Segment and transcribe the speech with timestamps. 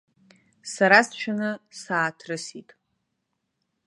[0.73, 1.49] Сара сшәаны
[1.79, 2.69] сааҭрысит.